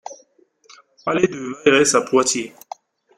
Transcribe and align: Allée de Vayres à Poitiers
Allée 1.05 1.27
de 1.27 1.53
Vayres 1.63 1.95
à 1.95 2.01
Poitiers 2.03 2.55